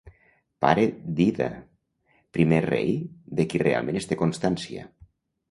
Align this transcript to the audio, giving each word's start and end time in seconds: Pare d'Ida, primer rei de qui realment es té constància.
Pare 0.63 0.85
d'Ida, 1.19 1.49
primer 2.39 2.59
rei 2.67 2.91
de 3.41 3.47
qui 3.53 3.63
realment 3.67 4.01
es 4.03 4.11
té 4.13 4.19
constància. 4.25 4.89